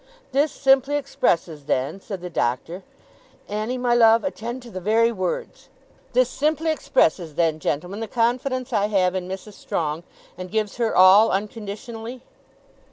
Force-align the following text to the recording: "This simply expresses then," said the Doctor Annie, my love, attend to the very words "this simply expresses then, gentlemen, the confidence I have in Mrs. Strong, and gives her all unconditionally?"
"This 0.31 0.51
simply 0.51 0.95
expresses 0.95 1.65
then," 1.65 1.99
said 2.01 2.21
the 2.21 2.29
Doctor 2.31 2.81
Annie, 3.47 3.77
my 3.77 3.93
love, 3.93 4.23
attend 4.23 4.63
to 4.63 4.71
the 4.71 4.79
very 4.81 5.11
words 5.11 5.69
"this 6.13 6.27
simply 6.27 6.71
expresses 6.71 7.35
then, 7.35 7.59
gentlemen, 7.59 7.99
the 7.99 8.07
confidence 8.07 8.73
I 8.73 8.87
have 8.87 9.13
in 9.13 9.27
Mrs. 9.29 9.53
Strong, 9.53 10.01
and 10.39 10.49
gives 10.49 10.77
her 10.77 10.95
all 10.95 11.29
unconditionally?" 11.29 12.23